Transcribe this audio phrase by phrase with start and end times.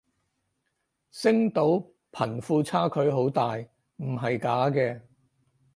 [1.11, 3.57] 星島貧富差距好大
[3.97, 4.99] 唔係假嘅